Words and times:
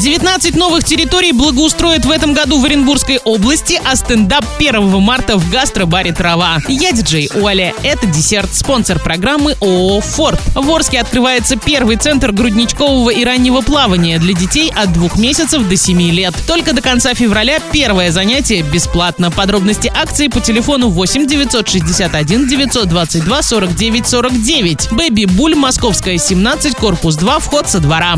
19 0.00 0.56
новых 0.56 0.82
территорий 0.82 1.32
благоустроят 1.32 2.06
в 2.06 2.10
этом 2.10 2.32
году 2.32 2.58
в 2.58 2.64
Оренбургской 2.64 3.18
области, 3.18 3.78
а 3.84 3.94
стендап 3.96 4.46
1 4.58 4.88
марта 4.98 5.36
в 5.36 5.50
гастробаре 5.50 6.14
«Трава». 6.14 6.56
Я 6.68 6.92
диджей 6.92 7.28
Оля. 7.34 7.74
Это 7.82 8.06
десерт, 8.06 8.54
спонсор 8.54 8.98
программы 8.98 9.56
ООО 9.60 10.00
«Форд». 10.00 10.40
В 10.54 10.70
Орске 10.70 11.00
открывается 11.00 11.56
первый 11.56 11.96
центр 11.96 12.32
грудничкового 12.32 13.10
и 13.10 13.22
раннего 13.26 13.60
плавания 13.60 14.18
для 14.18 14.32
детей 14.32 14.72
от 14.74 14.90
двух 14.94 15.18
месяцев 15.18 15.68
до 15.68 15.76
7 15.76 16.00
лет. 16.10 16.34
Только 16.46 16.72
до 16.72 16.80
конца 16.80 17.12
февраля 17.12 17.58
первое 17.70 18.10
занятие 18.10 18.62
бесплатно. 18.62 19.30
Подробности 19.30 19.92
акции 19.94 20.28
по 20.28 20.40
телефону 20.40 20.88
8 20.88 21.26
961 21.26 22.48
922 22.48 23.42
49 23.42 24.06
49. 24.06 24.92
Бэби 24.92 25.26
Буль, 25.26 25.54
Московская, 25.54 26.16
17, 26.16 26.74
корпус 26.74 27.16
2, 27.16 27.38
вход 27.38 27.68
со 27.68 27.80
двора. 27.80 28.16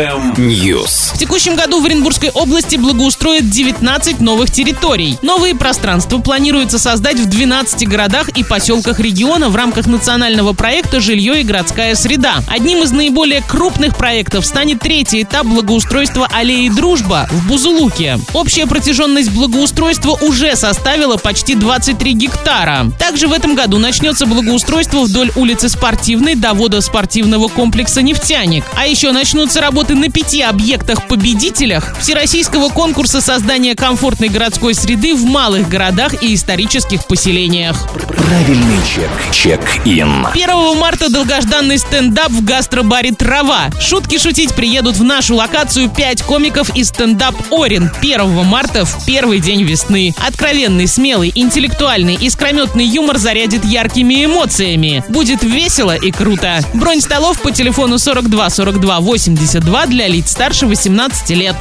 News. 0.00 1.14
В 1.14 1.18
текущем 1.18 1.56
году 1.56 1.80
в 1.80 1.84
Оренбургской 1.84 2.30
области 2.30 2.76
благоустроят 2.76 3.50
19 3.50 4.20
новых 4.20 4.50
территорий. 4.50 5.18
Новые 5.20 5.54
пространства 5.54 6.18
планируется 6.18 6.78
создать 6.78 7.18
в 7.18 7.26
12 7.28 7.86
городах 7.86 8.30
и 8.30 8.42
поселках 8.42 8.98
региона 8.98 9.50
в 9.50 9.56
рамках 9.56 9.86
национального 9.86 10.54
проекта 10.54 11.00
«Жилье 11.00 11.40
и 11.40 11.44
городская 11.44 11.94
среда». 11.94 12.36
Одним 12.48 12.82
из 12.82 12.92
наиболее 12.92 13.42
крупных 13.42 13.96
проектов 13.96 14.46
станет 14.46 14.80
третий 14.80 15.22
этап 15.22 15.46
благоустройства 15.46 16.26
аллеи 16.32 16.68
«Дружба» 16.70 17.28
в 17.30 17.46
Бузулуке. 17.46 18.18
Общая 18.32 18.66
протяженность 18.66 19.30
благоустройства 19.30 20.16
уже 20.22 20.56
составила 20.56 21.18
почти 21.18 21.54
23 21.54 22.12
гектара. 22.14 22.90
Также 22.98 23.28
в 23.28 23.32
этом 23.32 23.54
году 23.54 23.78
начнется 23.78 24.24
благоустройство 24.24 25.00
вдоль 25.00 25.30
улицы 25.36 25.68
Спортивной 25.68 26.36
до 26.36 26.54
водоспортивного 26.54 27.48
комплекса 27.48 28.00
«Нефтяник». 28.00 28.64
А 28.76 28.86
еще 28.86 29.12
начнутся 29.12 29.60
работы 29.60 29.89
на 29.94 30.08
пяти 30.08 30.42
объектах-победителях 30.42 31.96
Всероссийского 31.98 32.68
конкурса 32.68 33.20
создания 33.20 33.74
комфортной 33.74 34.28
городской 34.28 34.74
среды 34.74 35.14
в 35.14 35.24
малых 35.24 35.68
городах 35.68 36.22
и 36.22 36.34
исторических 36.34 37.06
поселениях. 37.06 37.76
Правильный 38.16 38.78
чек. 38.86 39.10
Чек-ин. 39.32 40.26
1 40.32 40.78
марта 40.78 41.10
долгожданный 41.10 41.78
стендап 41.78 42.30
в 42.30 42.44
гастробаре 42.44 43.12
«Трава». 43.12 43.70
Шутки 43.80 44.18
шутить 44.18 44.54
приедут 44.54 44.96
в 44.96 45.04
нашу 45.04 45.34
локацию 45.34 45.88
пять 45.88 46.22
комиков 46.22 46.74
из 46.76 46.88
стендап 46.88 47.34
«Орин» 47.50 47.90
1 48.00 48.44
марта 48.44 48.84
в 48.84 49.04
первый 49.06 49.40
день 49.40 49.62
весны. 49.62 50.14
Откровенный, 50.26 50.86
смелый, 50.86 51.32
интеллектуальный, 51.34 52.14
искрометный 52.14 52.84
юмор 52.84 53.18
зарядит 53.18 53.64
яркими 53.64 54.24
эмоциями. 54.24 55.04
Будет 55.08 55.42
весело 55.42 55.96
и 55.96 56.10
круто. 56.10 56.60
Бронь 56.74 57.00
столов 57.00 57.40
по 57.40 57.50
телефону 57.50 57.98
42 57.98 58.50
42 58.50 59.00
82 59.00 59.79
для 59.86 60.08
лиц 60.08 60.30
старше 60.30 60.66
18 60.66 61.30
лет. 61.30 61.56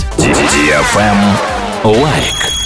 Лайк. 1.84 2.59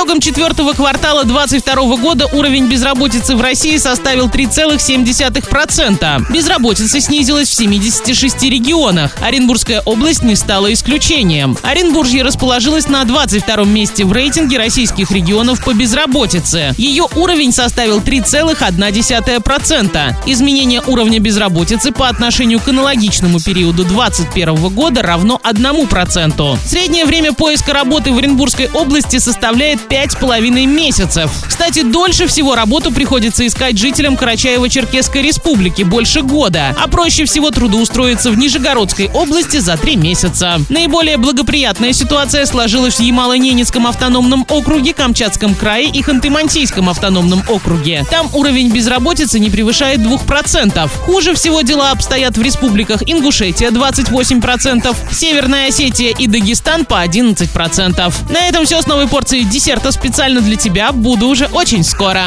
Итогам 0.00 0.22
четвертого 0.22 0.72
квартала 0.72 1.24
2022 1.24 1.96
года 1.98 2.26
уровень 2.32 2.68
безработицы 2.68 3.36
в 3.36 3.42
России 3.42 3.76
составил 3.76 4.28
3,7%. 4.28 6.32
Безработица 6.32 7.02
снизилась 7.02 7.50
в 7.50 7.54
76 7.54 8.44
регионах. 8.44 9.14
Оренбургская 9.20 9.82
область 9.82 10.22
не 10.22 10.36
стала 10.36 10.72
исключением. 10.72 11.58
Оренбуржье 11.62 12.22
расположилось 12.22 12.88
на 12.88 13.04
22 13.04 13.64
месте 13.64 14.06
в 14.06 14.12
рейтинге 14.14 14.56
российских 14.56 15.10
регионов 15.10 15.62
по 15.62 15.74
безработице. 15.74 16.72
Ее 16.78 17.06
уровень 17.14 17.52
составил 17.52 18.00
3,1%. 18.00 20.14
Изменение 20.24 20.80
уровня 20.86 21.18
безработицы 21.18 21.92
по 21.92 22.08
отношению 22.08 22.60
к 22.60 22.68
аналогичному 22.68 23.38
периоду 23.38 23.84
2021 23.84 24.70
года 24.70 25.02
равно 25.02 25.38
1%. 25.44 26.58
Среднее 26.64 27.04
время 27.04 27.34
поиска 27.34 27.74
работы 27.74 28.12
в 28.12 28.16
Оренбургской 28.16 28.70
области 28.72 29.18
составляет 29.18 29.89
пять 29.90 30.12
с 30.12 30.14
половиной 30.14 30.66
месяцев. 30.66 31.30
Кстати, 31.46 31.82
дольше 31.82 32.28
всего 32.28 32.54
работу 32.54 32.92
приходится 32.92 33.44
искать 33.44 33.76
жителям 33.76 34.14
Карачаево-Черкесской 34.14 35.20
республики– 35.20 35.82
больше 35.90 36.22
года, 36.22 36.74
а 36.80 36.86
проще 36.86 37.24
всего 37.24 37.50
трудоустроиться 37.50 38.30
в 38.30 38.38
Нижегородской 38.38 39.10
области 39.12 39.56
за 39.56 39.76
три 39.76 39.96
месяца. 39.96 40.60
Наиболее 40.68 41.16
благоприятная 41.16 41.92
ситуация 41.92 42.46
сложилась 42.46 42.94
в 42.94 43.00
Ямало-Ненецком 43.00 43.88
автономном 43.88 44.46
округе, 44.48 44.94
Камчатском 44.94 45.56
крае 45.56 45.88
и 45.88 46.02
Ханты-Мансийском 46.02 46.88
автономном 46.88 47.42
округе. 47.48 48.06
Там 48.08 48.30
уровень 48.32 48.70
безработицы 48.70 49.40
не 49.40 49.50
превышает 49.50 49.98
2%. 49.98 50.90
Хуже 51.06 51.34
всего 51.34 51.62
дела 51.62 51.90
обстоят 51.90 52.38
в 52.38 52.42
республиках 52.42 53.02
Ингушетия 53.06 53.70
28%, 53.70 54.96
Северная 55.10 55.68
Осетия 55.68 56.14
и 56.16 56.28
Дагестан 56.28 56.84
по 56.84 57.04
11%. 57.04 58.14
На 58.30 58.48
этом 58.48 58.64
все 58.64 58.80
с 58.80 58.86
новой 58.86 59.08
порцией 59.08 59.44
десерта 59.44 59.79
специально 59.88 60.40
для 60.40 60.56
тебя. 60.56 60.92
Буду 60.92 61.28
уже 61.28 61.46
очень 61.46 61.82
скоро. 61.82 62.26